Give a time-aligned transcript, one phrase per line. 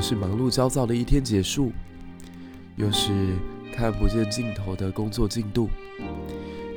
[0.00, 1.72] 是忙碌焦躁的一天结束，
[2.76, 3.10] 又是
[3.74, 5.68] 看不见尽头的工作进度。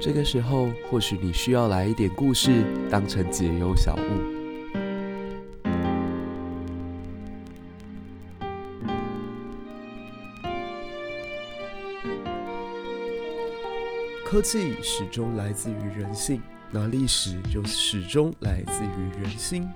[0.02, 4.00] 这个时候，或许你需要来一点故事，当成解忧小物。
[14.26, 19.70] 科技始终来自于人性，那历史就始终来自于人心。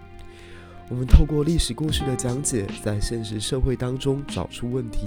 [0.90, 5.06] 我们透过历史故事的讲解，在现实社会当中找出问题，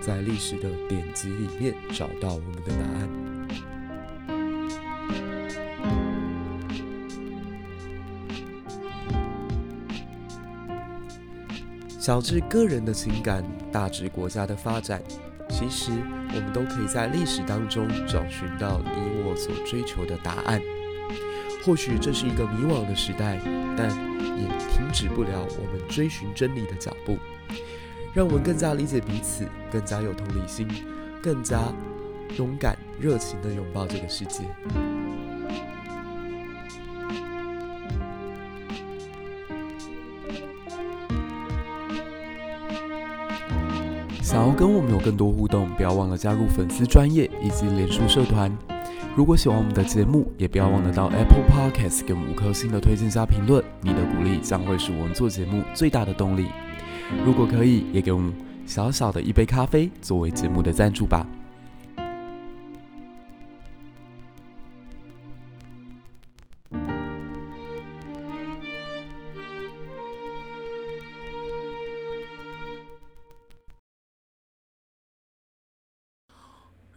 [0.00, 3.08] 在历史的典籍里面找到我们的答案。
[11.98, 15.02] 小至个人的情感，大至国家的发展。
[15.50, 15.90] 其实，
[16.34, 20.58] 我们都可以在历史当中找寻到你我所追求的答案。
[21.66, 23.38] 或许这是一个迷惘的时代，
[23.76, 23.90] 但
[24.42, 27.18] 也停止不了我们追寻真理的脚步。
[28.14, 30.66] 让我们更加理解彼此，更加有同理心，
[31.22, 31.60] 更加
[32.36, 34.44] 勇敢、热情地拥抱这个世界。
[44.22, 48.50] 想要跟我们有更多互动，不要忘了加入粉丝专业以及脸书社团。
[49.18, 53.64] 如果喜欢我们的节目，也不要忘了到 Apple Podcast 给我们五颗星的推荐加评论。
[53.80, 56.46] 你的鼓励将会是我们做节目最大的动力。
[57.26, 58.32] 如果可以，也给我们
[58.64, 61.26] 小小的一杯咖啡作为节目的赞助吧。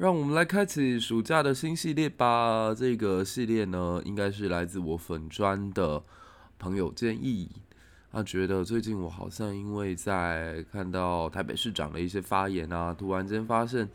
[0.02, 2.74] 让我们来开启暑假的新系列吧。
[2.74, 6.04] 这个系列呢，应该是来自我粉砖的
[6.58, 7.48] 朋友建议。
[8.12, 13.88] 他觉得最近我好像因为在看到台北市长的一些发言啊，突然间发现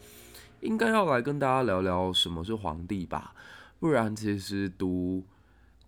[0.60, 3.34] 应该要来跟大家聊聊什么是皇帝吧。
[3.80, 5.24] 不然，其实读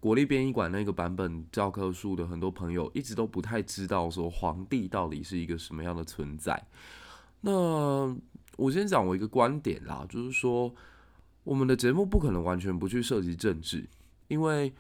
[0.00, 6.60] 国立编译馆那个版本教科书的很多朋友一直都不太知道说皇帝到底是一个什么样的存在。
[7.41, 8.16] 那
[8.58, 10.74] 我先讲我一个观点啦，就是说，
[11.44, 13.88] 我们的节目不可能完全不去涉及政治，
[14.26, 14.72] 因为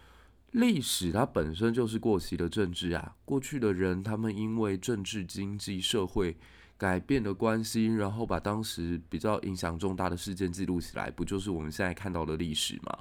[0.50, 3.14] 历史它本身就是过期的政治啊。
[3.24, 6.36] 过去的人他们因为政治、经济、社会
[6.76, 12.98] 改变的关系，然后把当时比较影响重大的事件记录起来，不就是我们现在看到的历史吗？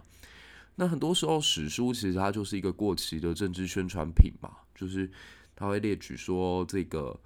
[0.75, 5.09] 那很多时候史书其实它就是一个过期的政治宣传品嘛，就是
[5.55, 7.19] 它会列举说这个。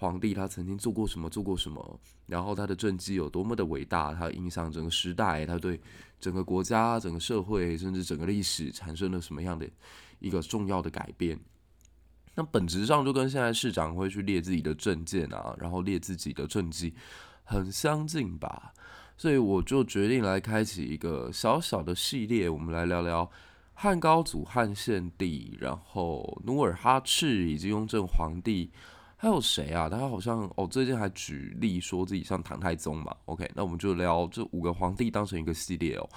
[0.00, 5.80] 皇帝他曾经做过什么，做过什么，然后他的政绩有多么的伟大，他影响整个时代，他对
[6.20, 9.68] 整个国家、整个社会，甚至整个历史产生了什么样的
[10.20, 11.36] 一个重要的改变？
[12.36, 16.94] 那本质上就跟现在市长会去列自己的政见啊，然后列自己的政绩
[17.42, 18.72] 很相近吧。
[19.16, 23.28] 所以我就决定来开启一个小小的系列，我们来聊聊
[23.74, 28.70] 汉高祖、汉献帝，然后努尔哈赤以及雍正皇帝。
[29.20, 29.88] 还有谁啊？
[29.88, 33.12] 他好像哦，最近还举例说自己像唐太宗嘛。
[33.24, 36.08] OK，那我们就聊这五个皇帝当成一个系列哦。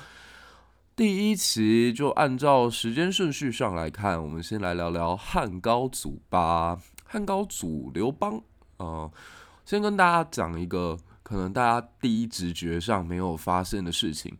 [0.96, 6.80] 第一期就按照时间顺序上来看，我们先来聊聊汉高祖吧。
[7.04, 8.40] 汉高祖刘邦，
[8.78, 9.12] 呃，
[9.66, 14.38] 先跟大家讲一个可能大家第一直觉上没有发现的事情。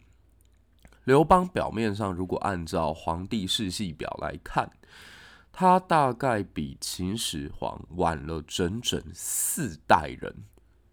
[1.06, 4.70] 刘邦表面上如果按照皇帝世系表来看。
[5.52, 10.34] 他大概比秦始皇晚了整整四代人，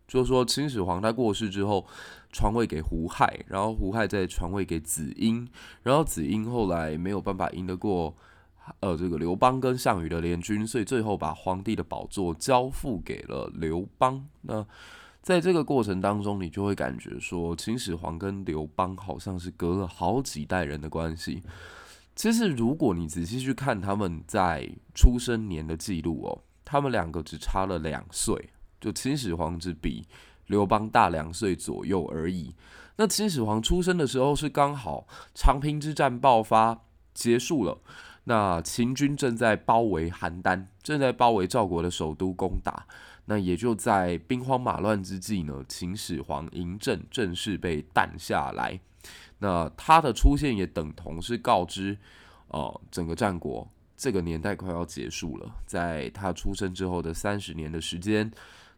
[0.07, 1.87] 就是说秦始皇他过世之后
[2.33, 5.49] 传位给胡亥，然后胡亥再传位给子婴，
[5.83, 8.15] 然后子婴后来没有办法赢得过
[8.81, 14.27] 呃这个刘邦跟项羽的联军，所以最后把皇帝的宝座交付给了刘邦。
[14.43, 14.67] 那
[15.23, 21.43] 在这个过程当中，你就会感觉说秦始皇跟刘邦好像是隔了好几代人的关系。
[22.19, 28.51] 其实，如果你仔细去看他们在出生年的记录哦，他们两个只差了两岁，
[28.81, 30.05] 就秦始皇只比
[30.49, 32.53] 刘邦大两岁左右而已。
[32.97, 36.81] 那秦始皇出生的时候是刚好长平之战爆发
[37.15, 37.79] 结束了，
[38.25, 42.85] 那秦军正在包围邯郸，正在包围赵国的首都攻打。
[43.27, 48.81] 那也就在兵荒马乱之际呢，秦始皇嬴政正式被诞下来。
[49.39, 51.97] 那他的出现也等同是告知，
[52.49, 55.51] 呃，整个战国这个年代快要结束了。
[55.67, 58.31] 在他出生之后的三十年的时间，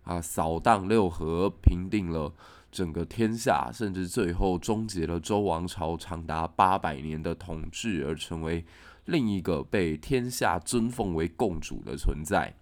[0.05, 2.33] 啊，扫荡六合，平定了
[2.71, 8.65] 整个天下，甚至最后终结了周王朝长达八百年的统治，而成为
[9.07, 12.55] 另一个被天下尊奉为共主的存在。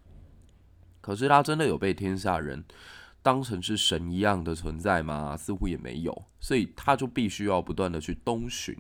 [1.01, 2.65] 可是他真的有被天下人
[3.29, 5.37] 当成是神一样的存在吗？
[5.37, 8.75] 似乎也没有，所以他就必须要不断的去东巡。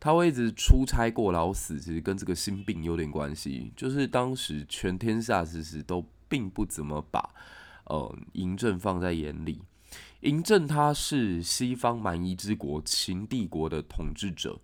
[0.00, 3.72] 他会一直出差过劳死，其实跟这个心病有点关系。
[3.76, 7.30] 就是当时全天下其实都并不怎么把
[7.84, 9.62] 呃嬴政放在眼里。
[10.22, 14.60] 嬴政他是西方蛮夷之国秦帝国的统治者，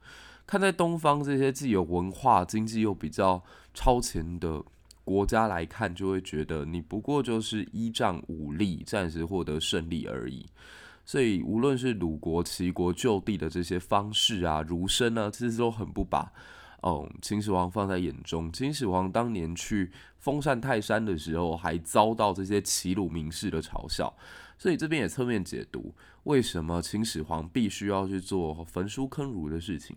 [0.48, 4.64] 看在东方这些既有文化、经济又比较超前的
[5.06, 10.44] 国家来看，就会觉得你不过就是依仗武力暂时获得胜利而已。
[11.04, 16.32] 所以，无论是鲁国、齐国就地的这些方士啊、儒生啊，其实都很不把
[16.82, 18.52] 哦秦始皇放在眼中。
[18.52, 24.12] 秦始皇当年去封禅泰山的时候，还遭到这些齐鲁名士的嘲笑。
[24.58, 25.94] 所以这边也侧面解读，
[26.24, 29.96] 为什么秦始皇必须要去做焚书坑儒的事情。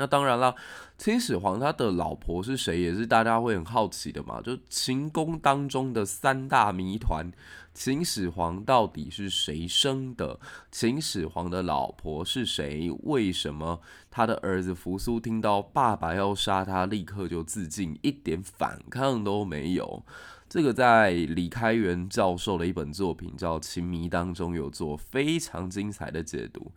[0.00, 0.56] 那当然了，
[0.96, 4.40] 秦始皇他的老婆是谁，也是大家会很好奇的嘛。
[4.40, 7.30] 就秦宫当中的三大谜团：
[7.74, 10.40] 秦始皇到底是谁生的？
[10.72, 12.90] 秦始皇的老婆是谁？
[13.02, 20.02] 为什么他的儿子扶苏听到爸爸要杀他，立刻就自尽，一点反抗都没有？
[20.48, 26.72] 这个在李开元教授的一本作品叫《秦谜》当中有做非常精彩的解读。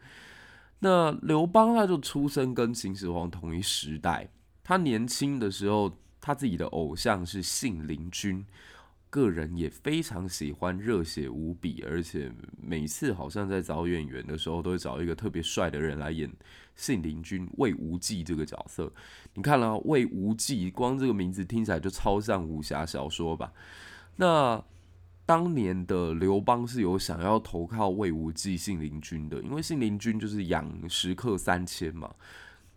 [0.86, 4.30] 那刘邦他就出生跟秦始皇同一时代，
[4.62, 5.90] 他年轻的时候，
[6.20, 8.46] 他自己的偶像是信陵君，
[9.10, 12.30] 个人也非常喜欢，热血无比，而且
[12.62, 16.30] 每次好像在找演员的时候，都会找一个特别帅的人来演
[16.76, 18.92] 信陵君魏无忌这个角色。
[19.36, 23.54] 你看了魏无忌，光这个名字听起来就超像武侠小说吧？
[24.18, 24.62] 那。
[25.26, 32.14] 当年的刘邦是有想要投靠魏无忌、信陵君的，因为信陵君就是养食客三千嘛。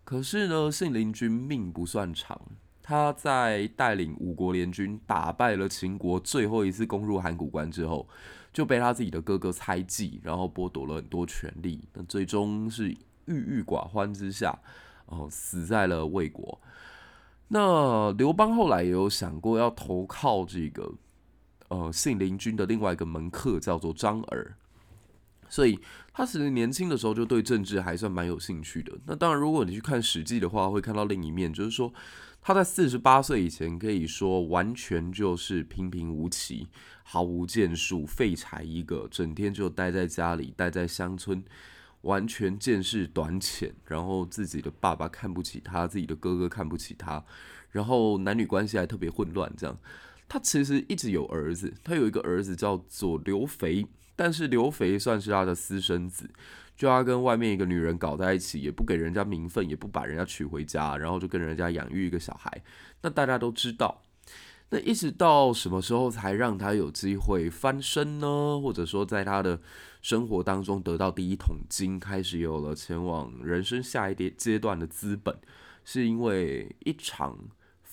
[0.04, 2.40] 可是呢，信陵君命不算长，
[2.80, 8.06] 他在带领五国联军打败了秦国，最后一次攻入函谷关之后，
[8.52, 12.96] 就被他自己的哥哥猜忌，然后剥夺了很多权力，那最终是郁
[13.26, 14.56] 郁寡欢之下，
[15.06, 16.60] 哦，死在了魏国。
[17.48, 20.92] 那刘邦后来也有想过要投靠这个。
[21.68, 24.54] 呃，信陵君的另外一个门客叫做张耳，
[25.48, 25.78] 所以
[26.12, 28.92] 他其实年轻的时候就对政治还算蛮有兴趣的。
[29.06, 31.92] 那当然，如果你去看《史记》的话，会看到另一面，就是说
[32.40, 36.68] 他在四十八岁以前，可以说完全就是平平无奇，
[37.02, 41.42] 毫无建树，废柴一个，整天就待在家里，待在乡村，
[42.02, 47.24] 完全见识短浅，然后自己的爸爸看不起他，自己的哥哥看不起他，
[47.70, 49.76] 然后男女关系还特别混乱，这样。
[50.28, 53.86] 他其实一直有儿子，他有一个儿子叫做刘肥，
[54.16, 56.28] 但是刘肥算是他的私生子，
[56.76, 62.62] 就他跟外面一个女人搞在一起，也不给人家名分，也不把人家娶回家，然后就跟人家养育一个小孩。
[63.02, 64.02] 那大家都知道，
[64.70, 68.60] 那一直到什么时候才让他有机会翻身呢？
[68.60, 69.60] 或者说，在他的
[70.02, 75.38] 生活当中得到第一桶金，开始有了前往人生下一阶阶段的资本，
[75.84, 77.38] 是因为一场。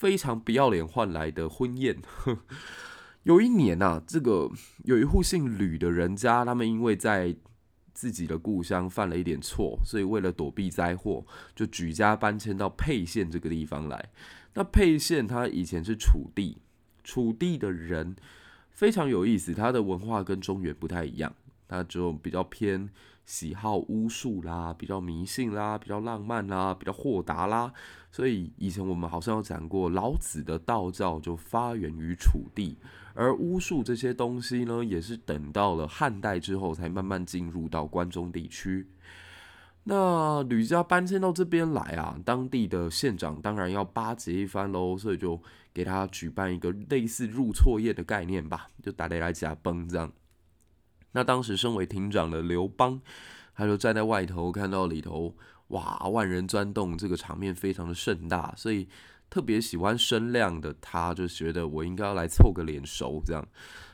[0.03, 1.97] 非常不要脸换来的婚宴。
[3.23, 4.51] 有一年啊，这个
[4.83, 7.33] 有一户姓吕的人家，他们因为在
[7.94, 14.09] 自己的故乡犯了一点错，所以为了躲避灾祸，就举家搬迁到沛县这个地方来。
[14.55, 16.57] 那沛县它以前是楚地，
[17.06, 18.13] 楚地的人
[18.71, 21.33] 非常有意思，他的文化跟中原不太一样，
[21.66, 22.89] 他就比较偏。
[23.25, 27.71] 喜好巫术啦，比较迷信啦，比较浪漫啦，比较豁达啦，
[28.13, 32.77] 所以以前我们好像有讲过，老子的道教就发源于楚地，
[33.15, 38.87] 而巫术这些东西呢，也是等到了汉代之后才慢慢进入到关中地区。
[39.85, 45.41] 那吕家搬迁到这边来啊，当地的县长当然要巴结一番喽，所以就
[45.73, 50.11] 给他举办一个类似入错宴的概念吧，就打雷来加崩这样。
[51.13, 53.01] 那当时身为亭长的刘邦，
[53.55, 55.35] 他就站在外头，看到里头
[55.69, 58.87] 哇，万人钻洞，这个场面非常的盛大，所以
[59.29, 63.47] 特别喜欢声量的他，就觉得我应该要来凑个脸熟，这样，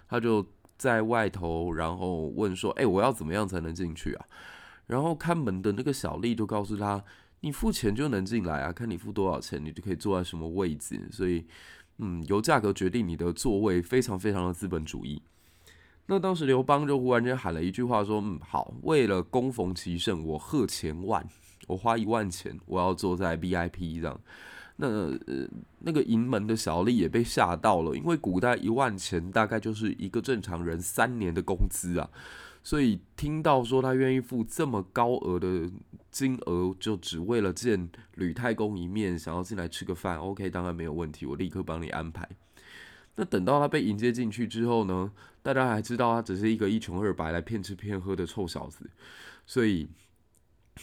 [0.07, 0.45] 他就
[0.77, 4.25] 在外头，然后问说：“哎，我要怎么样才能进去啊？”
[4.88, 7.03] 然后看门的那个小丽就告诉他
[7.41, 11.45] ：“你付钱就能进来啊，看你付多少钱，你就可以坐在什么位置。”所以，
[11.99, 15.21] 嗯，由价格决定你的座位，非常非常的资本主义。
[16.07, 21.23] 那当时刘邦就忽然间喊了一句话说：“嗯，好，为了恭逢其盛，我贺千万，
[21.69, 24.19] 我花一万钱，我要坐在 VIP 这样。
[24.75, 24.88] 那”
[25.79, 32.09] 那，个迎门的小丽也被吓到了，因为古代一万钱大概就是一个正常人三年的工资啊，
[32.63, 35.69] 所以听到说他愿意付这么高额的
[36.09, 42.27] 金额，就只为了见吕太公一面，想要进来吃个饭，OK，当然没有问题，我立刻帮你安排。
[43.15, 45.11] 那等到他被迎接进去之后呢，
[45.41, 48.89] 大家还知道他只是一个一穷二白来骗吃骗喝的臭小子，
[49.45, 49.89] 所以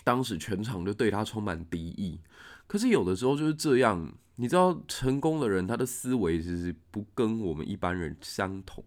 [0.04, 2.20] 当时全场就对他充满敌意。
[2.66, 8.84] 可是有的时候就是这样，你知道，成功的人他的思维其实不跟我们一般人相同。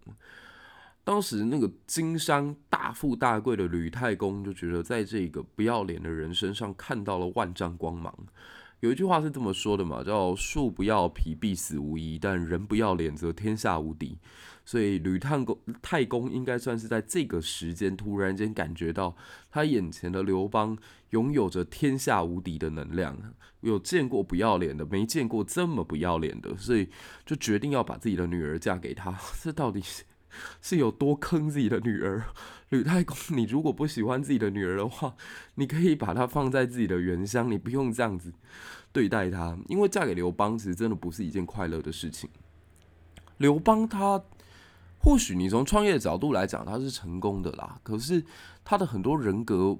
[1.02, 8.14] 当时那个经商大富大贵的吕太公就觉得，在这个不要脸的人身上看到了万丈光芒。
[8.80, 14.18] 有一句话是这么说的嘛，叫“树不要皮，必死无疑；但人不要脸，则天下无敌。”
[14.64, 19.16] 所以吕太公太公应该算是在这个时间突然间感觉到，
[19.50, 20.78] 他眼前的刘邦
[21.10, 23.18] 拥有着天下无敌的能量，
[23.60, 26.88] 有见过不要脸的，没见过这么不要脸的，所以
[27.26, 29.18] 就决定要把自己的女儿嫁给他。
[29.42, 30.04] 这到底是？
[30.60, 32.24] 是有多坑自己的女儿，
[32.70, 35.14] 吕太公，你如果不喜欢自己的女儿的话，
[35.56, 38.32] 你可以把她放在自己的原乡，你不用这样子
[38.92, 39.58] 对待她。
[39.68, 42.28] 因为嫁给刘邦，其实真的不是一件快乐的事情。
[43.38, 44.22] 刘邦他
[44.98, 48.22] 或许你从创业的角度来讲，他是成功的啦，可是
[48.62, 49.78] 他的很多人格，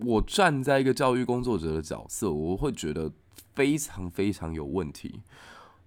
[0.00, 3.10] 我站在一个教育工作者的角色，我会觉得
[3.54, 5.20] 非常非常有问题。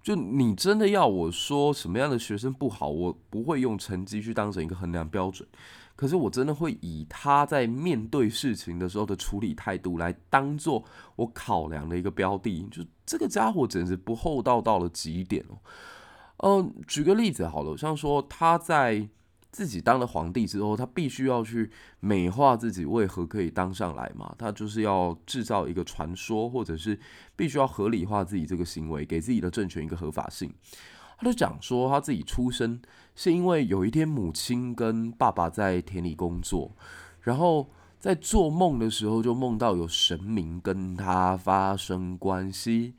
[0.05, 5.49] 就你真的要我说什么样的学生不好，我不会用成绩去当成一个衡量标准，
[5.95, 10.85] 可是我真的会以他在面对事情的时候的处理态度来当做
[11.15, 12.67] 我考量的一个标的。
[12.69, 15.57] 就这个家伙简直不厚道到了极点哦。
[16.37, 19.09] 嗯，举个例子好了，像说他在。
[19.55, 21.71] 自己当了皇帝之后，他必须要去
[22.01, 24.35] 美化自己为何可以当上来嘛？
[24.37, 26.99] 他就是要制造一个传说，或者是
[27.37, 30.53] 必须要合理化自己这个行为，给自己的政权一个合法性。
[31.17, 32.81] 他就讲说，他自己出生
[33.15, 36.75] 是因为有一天母亲跟爸爸在田里工作，
[37.21, 42.95] 然后在做梦的时候就梦到有神明跟他发生关系，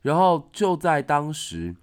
[0.00, 1.76] 然后就在当时。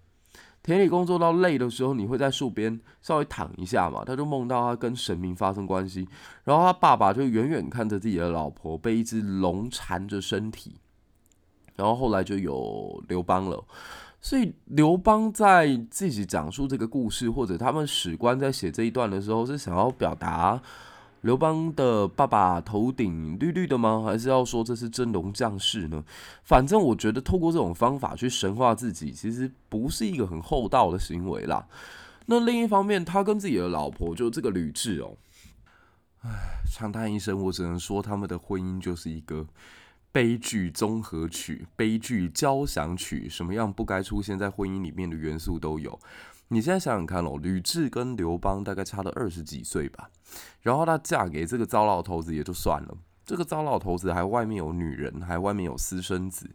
[0.66, 4.04] 田里工作到累的时候，你会在树边稍微躺一下嘛？
[4.04, 6.08] 他就梦到他跟神明发生关系，
[6.44, 10.74] 然后他爸爸就远远看着自己的老婆被一只龙缠着身体，
[11.76, 13.64] 然后后来就有刘邦了。
[14.20, 20.60] 所以刘邦在自己讲述这个故事，或者他们史官在写这一段的时候，是想要表达。
[21.26, 24.04] 刘邦的爸爸头顶绿绿的吗？
[24.06, 26.04] 还是要说这是真龙降世呢？
[26.44, 31.68] 反正我觉得透过这种方法去神化自己，其实不是一个很厚道的行为啦。
[32.28, 35.18] 那另一方面，他跟自己的老婆就这个吕雉哦，
[36.22, 36.30] 唉，
[36.72, 39.48] 长叹一声，我只能说他们的婚姻就是一个
[40.12, 46.00] 悲剧综合曲、悲剧交响曲，什么样不该出现在婚姻里面的元素都有。
[46.50, 50.10] 你现在想想看哦，吕雉跟刘邦大概差了二十几岁吧，
[50.62, 56.50] 然后她嫁给这个糟老头子也就算了，这个糟老头子还外面有女人，还外面有私生子，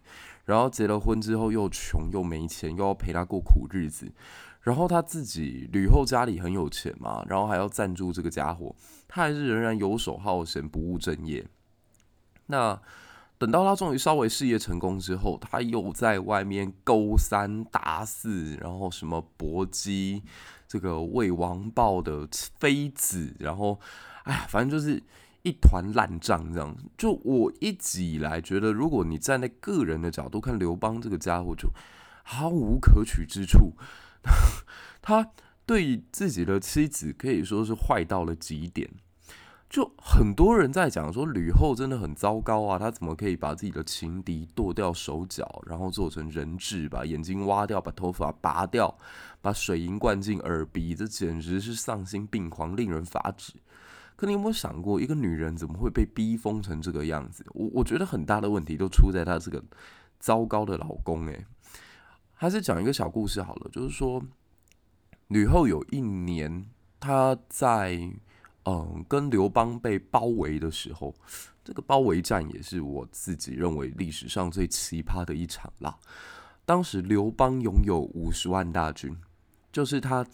[0.45, 4.13] 然后结了婚之后又穷又没钱，又要陪他过苦日子，
[4.61, 8.75] 然后他自己吕后家里很有钱嘛，然后还要赞助这个家伙，
[9.09, 11.47] 他还是仍然游手好闲，不务正业，
[12.47, 12.81] 那。
[13.41, 20.23] 等到他终于稍微事业成功之后，他又在外面勾三搭四，然后什么搏击
[20.69, 22.29] 这个为王豹的
[22.59, 23.81] 妃子，然后
[24.25, 25.03] 哎呀，反正就是
[25.41, 26.77] 一团烂账这样。
[26.99, 31.71] 就我一直以来觉得，如果你站在个人的角度看刘邦这个家伙，就
[32.23, 33.73] 毫无可取之处。
[35.01, 35.31] 他
[35.65, 38.91] 对自己的妻子可以说是坏到了极点。
[39.71, 48.99] 就很多人在讲说吕后真的很糟糕啊，她怎么可以把自己的情敌剁掉手脚，然后做成人质，把眼睛挖掉，把头发拔掉，
[49.41, 53.53] 把水银灌进耳鼻，这简直是丧心病狂，令人发指。
[54.17, 57.47] 可你有没有想过，一个女人怎么会被逼疯成这个样子？
[57.55, 59.63] 我我觉得很大的问题都出在她这个
[60.19, 61.25] 糟糕的老公。
[61.29, 61.47] 诶，
[62.35, 64.21] 还是讲一个小故事好了，就是说
[65.29, 66.67] 吕后有一年
[66.99, 68.13] 她在。
[68.65, 71.15] 嗯，跟刘邦被包围的时候，
[71.65, 75.97] 这个包围战也是我自己认为历史上最奇葩的一场啦。
[76.67, 79.17] 当时刘邦拥有五十万大军，
[79.73, 80.25] 就是他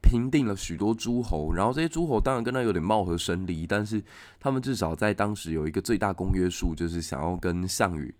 [0.00, 4.02] 平定了许多诸侯，然后这些诸侯当然跟他有点貌合神离，但是
[4.40, 8.12] 他们至少在当时有一个最大公约数，就是想要跟项羽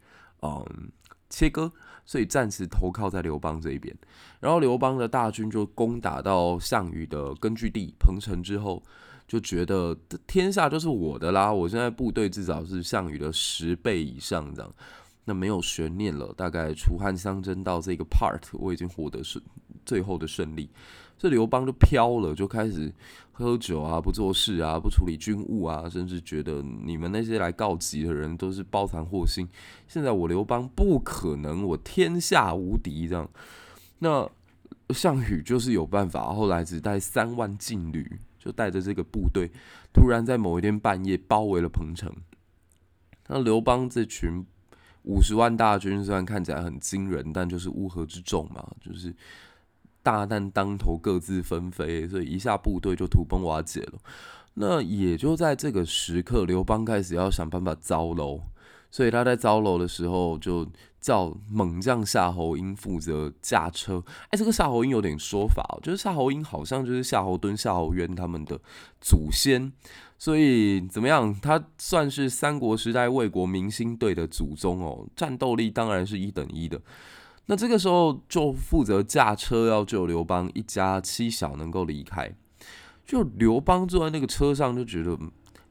[0.42, 0.92] 嗯
[1.30, 1.72] 切割，
[2.04, 3.96] 所以暂时投靠在刘邦这一边。
[4.40, 8.82] 然后刘邦的大军就攻打到项羽的根据地彭城之后。
[9.26, 11.52] 就觉得天下就是我的啦！
[11.52, 14.74] 我现在部队至少是项羽的十倍以上，这样，
[15.24, 16.32] 那没有悬念了。
[16.36, 19.40] 大概楚汉相争到这个 part，我已经获得胜
[19.86, 20.68] 最后的胜利。
[21.16, 22.92] 这刘邦就飘了，就开始
[23.32, 29.48] 喝酒啊，不做事啊，不处理军务啊，甚至觉得你们那些来告急的人都是包藏祸心。
[29.88, 33.30] 现在我刘邦不可能，我天下无敌这样。
[34.00, 34.28] 那
[34.90, 39.50] 项羽就是有办法，后来只带三万劲旅，就带着这个部队，
[39.92, 42.12] 突然在某一天半夜包围了彭城。
[43.28, 44.44] 那刘邦这群
[45.04, 49.14] 五十万大军虽然看起来很惊人，但就是乌合之众嘛，就是
[50.02, 53.98] 大难当头，各自纷飞，所以一下部队就土崩瓦解了。
[54.54, 58.42] 那也就在这个时刻，刘邦开始要想办法招楼。
[58.94, 60.64] 所以他在招楼的时候，就
[61.00, 64.00] 叫猛将夏侯婴负责驾车。
[64.28, 68.56] 哎，这个夏侯婴有点说法哦，就是夏侯婴好像就是夏侯惇、夏侯渊他们的
[69.00, 69.72] 祖先。
[70.16, 76.80] 所以怎么样，他算是三国时代魏国明星队的祖宗哦，战斗力当然是一等一的。
[77.46, 82.32] 那这个时候就负责驾车要救刘邦一家七小能够离开。
[83.04, 85.18] 就刘邦坐在那个车上就觉得。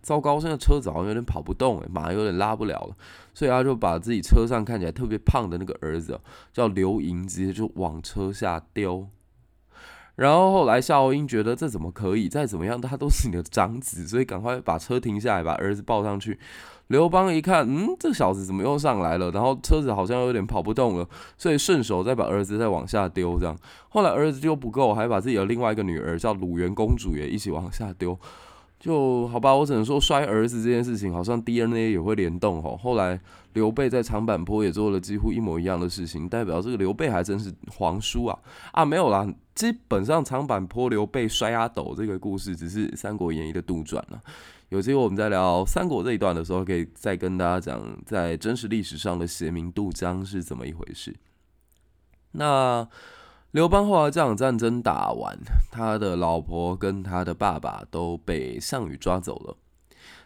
[0.03, 2.95] 糟糕，现在车子好像有点跑不动，诶，马有点拉不了了，
[3.33, 6.19] 所以他就把自己车上看起来特别胖的那个儿子
[6.51, 9.07] 叫刘盈，直接就往车下丢。
[10.15, 12.29] 然后后来夏侯婴觉得这怎么可以？
[12.29, 16.38] 再怎么样他都是你的长子，所以赶快把车停下来，把儿子抱上去。
[16.88, 19.31] 刘邦一看，嗯，这小子怎么又上来了？
[19.31, 23.39] 然后车子好像有点跑不动了，所以顺手再把儿子再往下丢。
[23.39, 23.57] 这样，
[23.89, 28.19] 后来儿子丢不够，还把自己的另外一个女儿叫鲁元公主也一起往下丢。
[28.83, 32.75] 就好吧，我只能说摔儿子这件事情好像 DNA 也会联动哦。
[32.75, 33.17] 后来
[33.53, 38.37] 刘备在长坂坡也做了几乎一模一样的事情，代表这个刘备还真是皇叔啊
[38.73, 38.83] 啊！
[38.83, 39.25] 没有啦，
[39.55, 44.21] 基本上长坂坡刘备摔阿斗这个故事只是《三国演义》的杜撰了。
[44.67, 51.15] 有机会我们在聊三国这一段的时候，可以再跟大家讲在真实历史上的协明渡江是怎么一回事。
[52.33, 52.85] 那。
[53.53, 55.38] 刘邦后来这场战争打完，
[55.69, 59.55] 他的老婆跟他的爸爸都被项羽抓走了，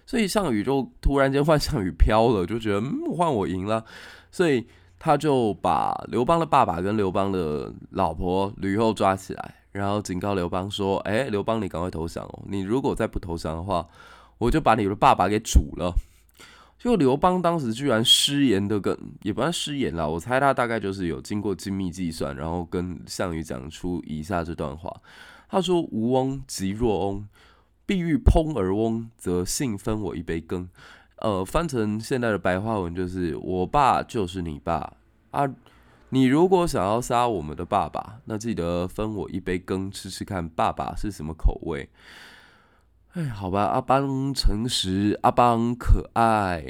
[0.06, 3.84] 所以项羽就突然间换项羽飘了，就觉得嗯，换我赢了，
[4.32, 4.66] 所以
[4.98, 12.44] 他就把刘邦的爸爸跟刘邦的老婆吕后抓起来，然后警告刘邦说：“哎，刘邦，你赶快投降哦！
[12.48, 13.86] 你如果再不投降的话，
[14.38, 15.94] 我就把你的爸爸给煮了。”
[16.78, 25.02] 就刘邦当时居然失言的跟，也不算失言啦，我猜他大概就是有经过精密计算，然后跟项羽讲出以下这段话。
[25.50, 27.28] 他说：“吴翁即若翁，
[27.86, 30.70] 必欲烹而翁，则幸分我一杯羹。”
[31.20, 34.94] 呃，翻成现在的白话文就是：我爸就是你爸
[35.32, 35.50] 啊，
[36.10, 41.90] 你如果想要杀我们的爸爸，那记得分我一杯羹，吃吃看爸爸是什么口味。
[43.18, 46.64] 哎，好吧，阿邦诚实，阿邦可爱，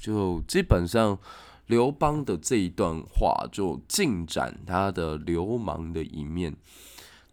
[0.00, 1.18] 就基本上
[1.66, 6.56] 刘邦的这一段话就尽展他的流氓的一面。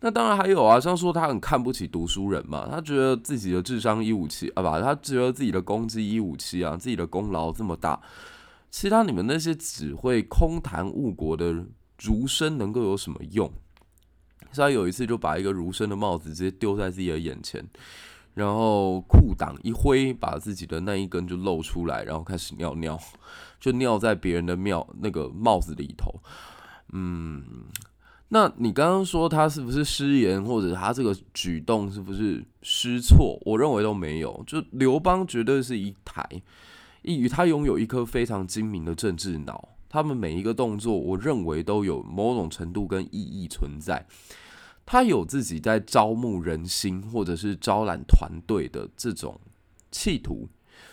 [0.02, 8.02] 那当然还有啊，像说他很看不起读书人嘛，他觉得自己的智商一五七啊吧，他觉得自己的功绩一五七啊，自己的功劳这么大，
[8.70, 11.64] 其他你们那些只会空谈误国的
[12.02, 13.50] 儒生能够有什么用？
[14.52, 17.66] 所以有一次就把一个儒生的帽子直接丢在自己的眼前。
[18.34, 23.00] 然后裤裆一挥，把自己的那一根就露出来，然后开始尿尿，
[23.60, 26.14] 就尿在别人的庙那个帽子里头。
[26.94, 27.44] 嗯，
[28.30, 33.38] 那你刚刚说他是不是失言，或者他这个举动是不是失措？
[33.46, 34.44] 我认为都没有。
[34.48, 36.26] 就刘邦绝对是一台，
[37.02, 44.06] 一他拥有一颗非常精明的政治脑，他们每一个动作，我认为都有某种程度跟意义存在。
[44.92, 49.40] 他有自己在招募人心，或者是招揽团队的这种
[49.90, 50.50] 企图，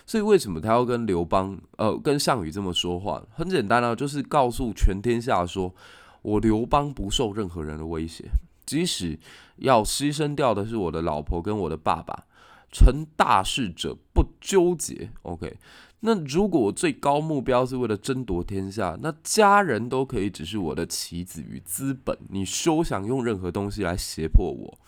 [0.06, 3.20] 所以为什么他要跟刘邦，呃，跟项羽这么说话？
[3.34, 5.74] 很简单啊，就是告诉全天下说，
[6.22, 8.26] 我刘邦不受任何人的威胁，
[8.64, 9.18] 即使
[9.56, 12.26] 要牺牲掉的是我的老婆跟我的爸爸，
[12.70, 15.10] 成大事者不纠结。
[15.22, 15.56] OK。
[16.00, 24.78] 那如果我最高目标是为了争夺天下，那家人都可以只是我的棋子与资本，你休想用任何东西来胁迫我。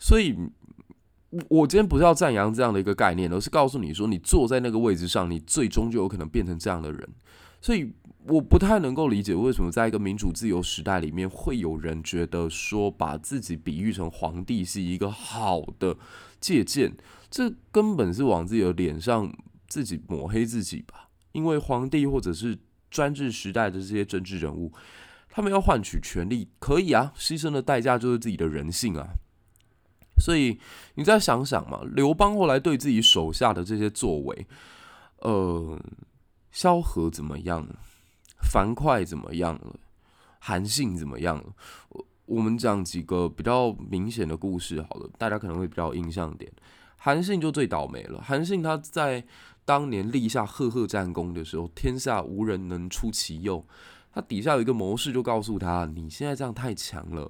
[0.00, 0.36] 所以，
[1.48, 7.08] 我今天不是要赞扬这样的一个概念，而是告诉你说，你坐在那个位置上，你最终就有可能变成这样的人。
[7.60, 7.92] 所以，
[8.26, 15.96] 我不太能够理解为什么在一个民主自由时代里面，会有人觉得说把自己比喻成皇帝是一个好的
[16.40, 16.96] 借鉴，
[17.30, 19.32] 这根本是往自己的脸上。
[19.68, 22.56] 自己抹黑自己吧，因为皇帝或者是
[22.88, 24.72] 专制时代的这些政治人物，
[25.28, 29.08] 他们要换取权力，可以啊，牺牲的代价就是自己的人性啊。
[30.20, 30.60] 所以
[30.94, 34.46] 你再想想嘛，刘邦后来对自己手下的这些作为，
[35.18, 35.78] 呃，
[36.52, 37.66] 萧何怎么样？
[38.40, 39.74] 樊哙怎么样了？
[40.38, 42.05] 韩信怎么样了？
[42.26, 46.52] 我们讲几个比较明显的故事好了，大家可能会比较印象点。
[46.96, 49.24] 韩信就最倒霉了，韩信他在。
[49.66, 53.66] 当年立下赫赫战功的时候，天下无人能出其右。
[54.12, 57.28] 他底下有一个谋士就告诉他：“你现在这样太强了，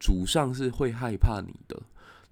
[0.00, 1.82] 主上是会害怕你的。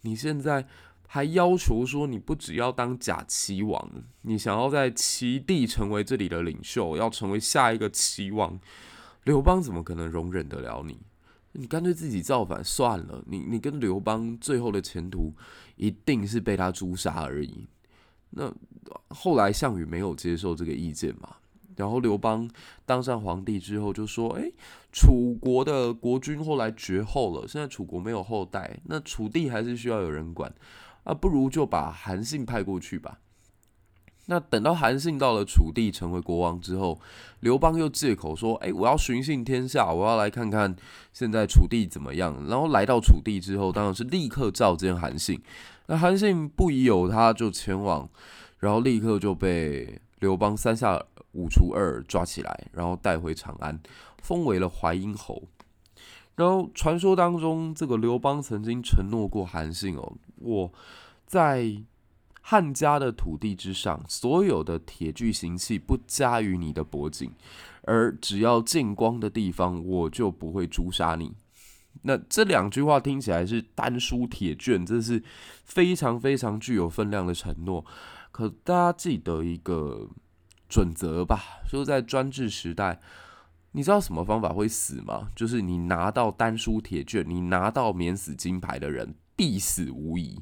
[0.00, 0.66] 你现在
[1.06, 3.86] 还要求说你不只要当假齐王，
[4.22, 8.58] 你想要在齐地成为这里的领袖，要成为下一个齐王，
[9.24, 10.98] 刘邦怎么可能容忍得了你？
[11.52, 13.22] 你干脆自己造反算了。
[13.26, 15.32] 你你跟刘邦最后的前途
[15.76, 17.66] 一定是被他诛杀而已。
[18.30, 18.52] 那
[19.08, 21.36] 后来项羽没有接受这个意见嘛？”
[21.76, 22.48] 然后刘邦
[22.84, 24.50] 当上皇帝之后就说：“哎，
[24.92, 30.54] 楚国的国君后来绝后了，现在楚国没有后代，那楚地还是需要有人管
[31.04, 33.18] 啊，不如就把韩信派过去吧。”
[34.26, 37.00] 那等到韩信到了楚地成为国王之后，
[37.40, 40.74] 刘邦又借口说：“哎，我要巡幸天下，我要来看看
[41.12, 45.40] 现在楚地怎么样。”然后来到楚地之后，当然是立刻召见韩信。
[45.86, 48.08] 那韩信不疑有他，就前往，
[48.58, 51.02] 然后立刻就被刘邦三下。
[51.34, 53.80] 五除二抓起来，然后带回长安，
[54.18, 55.42] 封为了淮阴侯。
[56.34, 60.70] 然后传说当中，这个刘邦曾经承诺过韩信哦，我
[61.26, 61.74] 在
[62.42, 67.32] 汉家的土地之上，所有的铁具行器不加于你的脖颈，
[67.84, 71.32] 而只要见光的地方，我就不会诛杀你。
[72.02, 75.22] 那这两句话听起来是丹书铁卷，这是
[75.64, 77.82] 非常非常具有分量的承诺。
[78.30, 80.10] 可大家记得一个。
[80.72, 81.38] 准则吧，
[81.70, 82.98] 就是在专制时代，
[83.72, 85.28] 你知道什么方法会死吗？
[85.36, 90.40] 就是你拿到丹书铁卷，你拿到免死金牌的人必死无疑。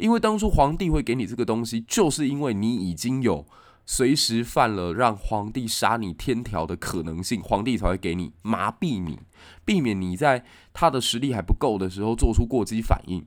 [0.00, 3.46] 因为当初皇帝会给你这个东西，就是因为你已经有
[3.84, 9.18] 随时犯了让皇帝杀你天条的可能性，皇帝才会给你麻痹你，
[9.64, 13.24] 避免你在他的实力还不够的时候做出过激反应。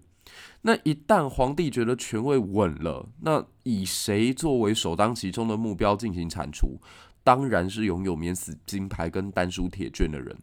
[0.63, 6.79] 那一旦皇帝觉得权位稳了，那以谁作为首当其冲的目标进行铲除？
[7.23, 10.35] 当然是拥有免死金牌跟丹书铁卷的人。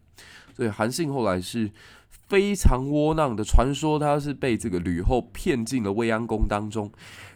[0.55, 1.71] 所以韩信后来是
[2.27, 6.91] 非常窝囊的，传说他是被这个吕后骗进了未央宫当中，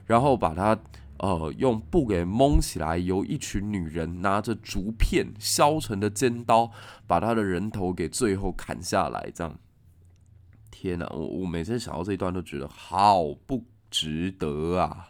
[0.05, 0.77] 然后把他
[1.17, 6.71] 呃用布给蒙起来，由一群女人拿着竹片削成的尖刀，
[7.07, 9.57] 把他的人头给最后砍下来，这样。
[10.71, 15.07] 天哪，我我每次想到这一段都觉得好不值得啊！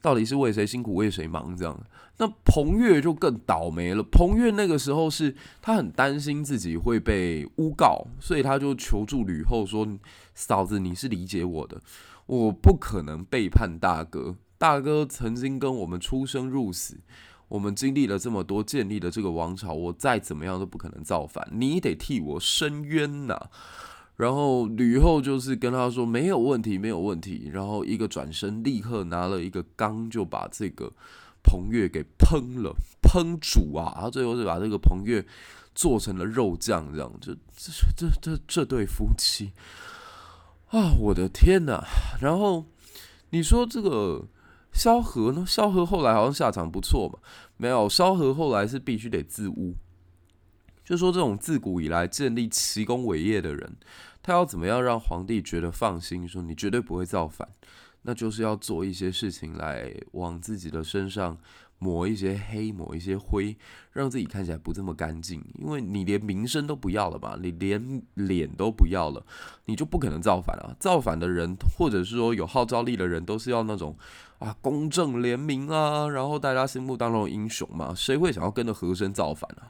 [0.00, 1.80] 到底是为谁辛苦为谁忙这样？
[2.18, 4.02] 那彭越就更倒霉了。
[4.02, 9.86] 彭越那个时候是他很担心自己会被诬告，所以他就求助吕后说
[10.34, 11.80] ：“嫂子，你是理解我的，
[12.26, 14.36] 我不可能背叛大哥。
[14.56, 16.98] 大哥曾经跟我们出生入死，
[17.46, 21.48] 我们经历了这么多，建立了这个王朝，我再怎么样都不可能造反。
[21.52, 23.48] 你得替我伸冤呐！”
[24.18, 27.48] 然后吕后就是跟他说没有问题，没有问题。
[27.52, 30.92] 然后一个转身，立刻拿了一个缸，就把这个
[31.44, 33.92] 彭越给烹了，烹煮啊。
[33.94, 35.24] 然后最后是把这个彭越
[35.72, 37.12] 做成了肉酱，这样。
[37.20, 39.52] 这这这这这对夫妻
[40.70, 41.84] 啊，我的天哪！
[42.20, 42.66] 然后
[43.30, 44.26] 你说这个
[44.72, 45.44] 萧何呢？
[45.46, 47.20] 萧何后来好像下场不错嘛。
[47.56, 49.76] 没有，萧何后来是必须得自污。
[50.88, 53.76] 就说这种自古以来建立奇功伟业的人，
[54.22, 57.46] 他要怎么样让皇帝觉得放心，说你绝对不会造反，
[58.00, 61.36] 那就是要做一些事情来往自己的身上
[61.78, 63.54] 抹一些黑，抹一些灰，
[63.92, 65.44] 让自己看起来不这么干净。
[65.58, 69.22] 因为你连名声都不要了吧，你连脸都不要了，
[69.66, 70.74] 你就不可能造反啊！
[70.80, 73.94] 造反的人，或者是说有号召力的人，都是要那种
[74.38, 79.68] 啊公正廉明啊，然后大家心目当中的英雄嘛，谁会想要跟着和珅造反啊？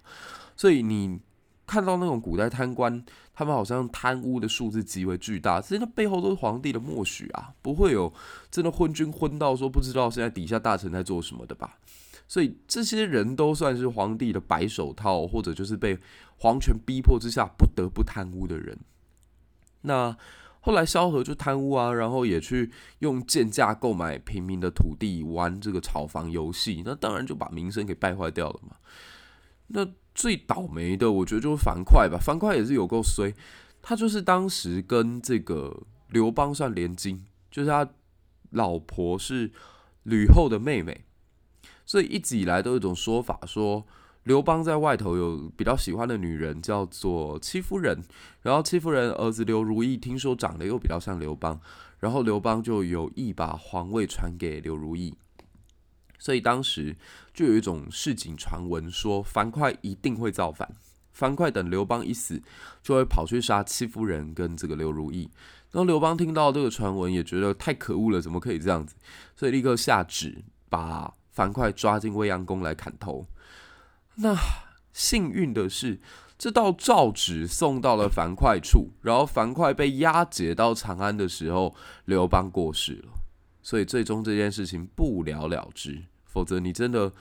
[0.58, 1.18] 所以你
[1.66, 8.12] 看到那种古代贪官，他们好像贪污的数字极为巨大，其实那背后都是皇帝的默许啊，不会有
[8.50, 11.78] 真的昏君昏到说不知道现在底下大臣在做什么的吧？
[12.26, 15.96] 所以这些人都算是皇帝的白手套，或者就是被
[16.36, 18.76] 皇权逼迫之下不得不贪污的人。
[19.82, 20.14] 那
[20.60, 28.76] 后来萧何就贪污啊，然后也去用贱价购买平民的土地，玩这个炒房游戏，那当然就把名声给败坏掉了嘛。
[29.68, 29.86] 那
[30.18, 32.18] 最倒霉的，我觉得就是樊哙吧。
[32.20, 33.32] 樊哙也是有够衰，
[33.80, 37.88] 他就是当时跟这个刘邦算连襟，就是他
[38.50, 39.52] 老婆是
[40.02, 41.04] 吕后的妹妹，
[41.86, 43.86] 所以一直以来都有一种说法说，
[44.24, 48.02] 刘邦在外头有比较喜欢的女人叫做戚夫人，
[48.42, 51.60] 然后戚夫人儿子刘如意听说长得又比较像刘邦，
[52.00, 55.14] 然后刘邦就有意把皇位传给刘如意。
[56.18, 56.96] 所以当时
[57.32, 60.68] 就有一种市井传闻说，樊哙一定会造反。
[61.12, 62.40] 樊哙等刘邦一死，
[62.82, 65.30] 就会跑去杀戚夫人跟这个刘如意。
[65.70, 68.94] 然后刘邦听到这个传闻，也觉得太可恶了，怎么可以这样子？
[69.34, 73.26] 所以立刻下旨把樊哙抓进未央宫来砍头。
[74.14, 74.36] 那
[74.92, 75.98] 幸运的是，
[76.38, 83.12] 这道诏旨送到了樊哙处，然后樊哙被押解到长安的时候，刘邦过世了，
[83.68, 86.04] 所以最终这件事情不了了之。
[86.24, 87.12] 否则你真的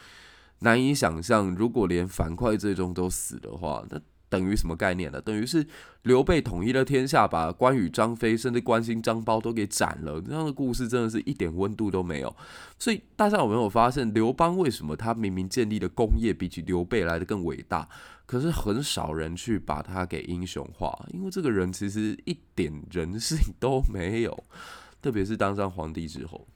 [0.60, 4.00] 难以想象，如果连樊哙最终都死的话，那。
[4.30, 5.22] 等于什么概念呢？
[5.22, 5.66] 等于是
[6.02, 10.22] 刘备统一了天下，把关羽、张飞甚至关兴、张苞都给斩了。
[10.22, 12.36] 这样的故事真的是一点温度都没有。
[12.78, 17.88] 所以大家有没有发现，刘邦为什么他明明建立的功业比起刘备来的更伟大，
[18.26, 20.94] 可是很少人去把他给英雄化？
[21.14, 24.44] 因为这个人其实一点人性都没有，
[25.02, 26.48] 特别是当上皇帝之后。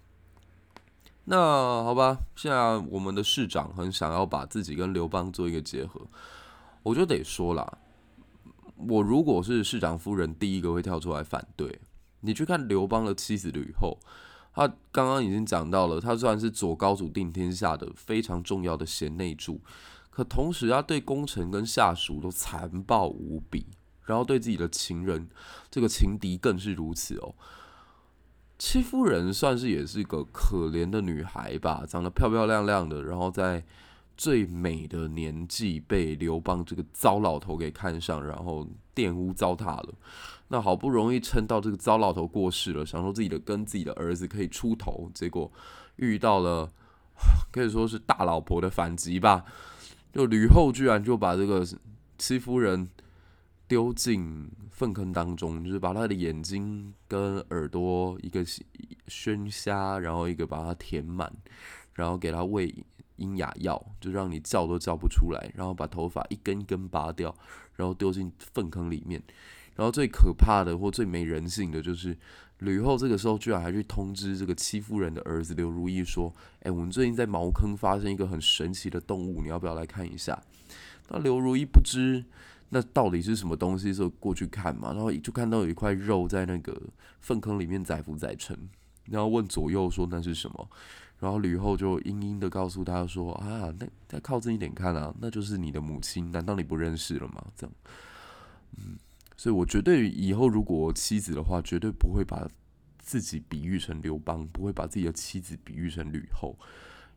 [1.25, 1.37] 那
[1.83, 6.01] 好吧，现在我们的市长很想要把自己跟刘邦做一个结合。
[6.83, 7.77] 我就得说啦，
[8.75, 11.79] 我如果是市长夫人，第一个会跳出来反对。
[12.21, 13.99] 你去看刘邦的妻子吕后，
[14.53, 19.61] 他刚刚已经讲到了，他虽然是左高祖定天下的非常重要的贤内助，
[20.09, 23.67] 可同时他对功臣跟下属都残暴无比，
[24.05, 25.29] 然后对自己的情人，
[25.69, 27.35] 这个情敌更是如此哦。
[28.63, 33.63] 戚夫人算是也是一个可怜的女孩吧，长得漂漂亮亮的，然后在。
[34.17, 39.93] 最美的年纪被刘邦这个糟老头给看上，然后玷污糟蹋了。
[40.49, 45.51] 那好不容易撑到这个糟老头过世了，想说自己的跟自己的儿子可以出头，结果
[45.95, 46.69] 遇到了
[47.51, 49.43] 可以说是大老婆的反击吧。
[50.13, 51.65] 就吕后居然就把这个
[52.19, 52.87] 戚夫人
[53.71, 58.43] 丢进粪坑当中，就是把他的眼睛跟耳朵一个
[59.07, 61.31] 熏瞎，然后一个把它填满，
[61.93, 62.83] 然后给他喂。
[63.17, 67.33] 阴哑药就让你叫都叫不出来，然后把头发一根一根拔掉，
[67.75, 69.21] 然后丢进粪坑里面。
[69.75, 72.17] 然后最可怕的或最没人性的就是
[72.57, 80.41] 吕后这个时候居然还去通知这个戚夫人的儿子刘如意说：“哎，我们最近在茅坑发现一个很神奇的动物，你要不要来看一下？”
[81.09, 82.25] 那刘如意不知
[82.73, 86.81] 那到底是什么东西，就过去看嘛，然后就看到有一块肉在那个
[87.19, 88.57] 粪坑里面载浮载沉，
[89.05, 90.69] 然后问左右说那是什么？
[91.19, 97.75] 然后吕后就嘤嘤的告诉他说：“啊，那再靠近一点看啊，那就是你的母亲，难道你不认识了吗？”这样，
[98.77, 98.97] 嗯，
[99.35, 102.47] 所以我绝对以后如果妻子的话，绝对不会把
[102.97, 106.57] 自己比喻成刘邦，不会把自己的妻子比喻成吕后，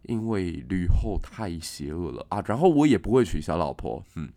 [0.03, 2.43] 因为吕后太邪恶了啊。
[2.45, 4.29] 然后我也不会娶小老婆，嗯。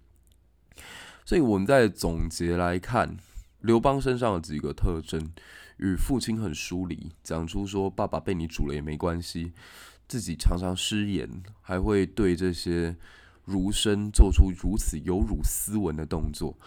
[1.28, 3.18] 所以我们再总结来看，
[3.60, 5.30] 刘邦身上的几个特征。
[5.76, 9.52] 与父亲很疏离，讲出说爸爸被你煮了也没关系，
[10.08, 11.30] 自己常常失言，
[11.62, 12.96] 还会对这些
[13.44, 16.58] 儒生做出如此有辱斯文的动作，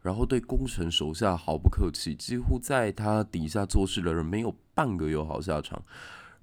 [0.00, 5.84] 然后对功臣手下毫不客气，几乎在他底下做事的人没有半个有好下场，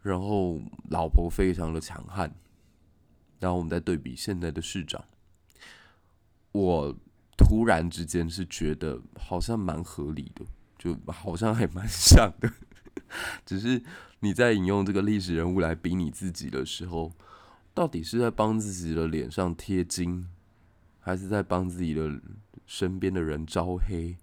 [0.04, 2.32] 然后老婆非常的强悍，
[3.40, 5.04] 然后我们再对比现在的市长，
[6.52, 6.96] 我
[7.54, 10.44] 突然之间是觉得好像蛮合理的。
[10.76, 12.52] 就好像还蛮像的，
[13.46, 13.82] 只是
[14.20, 17.10] 你在引用这个历史人物来比你自己的时候，
[17.74, 20.28] 到底是在帮自己的脸上贴金，
[21.00, 22.20] 还是在帮自己的
[22.66, 24.18] 身边的人招黑，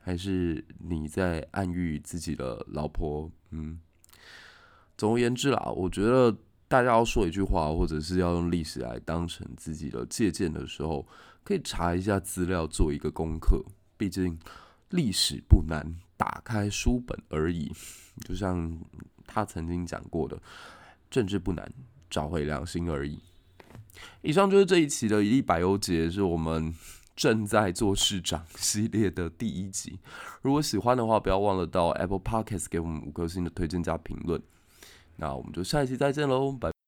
[0.00, 3.30] 还是你在暗喻自己的老婆？
[3.50, 3.78] 嗯，
[4.96, 6.34] 总而言之啦，我觉得
[6.66, 11.06] 大家要说一句话，或者是要用历史来当成自己的借鉴的时候，
[11.44, 13.64] 可以查一下资料，做一个功课，
[13.96, 14.38] 毕竟。
[14.90, 17.70] 历史不难，打开书本而已。
[18.24, 18.76] 就像
[19.24, 20.36] 他曾经讲过的，
[21.08, 21.72] 政治不难，
[22.10, 23.20] 找回良心而已。
[24.20, 26.74] 以上就是这一期的一粒百忧解，是我们
[27.14, 30.00] 正在做市长系列的第一集。
[30.42, 34.42] 如果喜欢的话，不要忘了到 Apple Podcast 给我们五颗星的推荐加评论。
[35.18, 36.79] 那我们就下一期再见喽，拜拜。